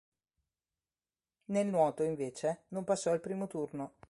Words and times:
Nel 1.51 1.67
nuoto, 1.67 2.01
invece, 2.01 2.63
non 2.69 2.83
passò 2.83 3.13
il 3.13 3.19
primo 3.19 3.45
turno. 3.45 3.97